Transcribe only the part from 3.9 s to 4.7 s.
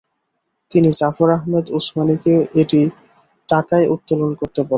উত্তোলন করতে বলেন।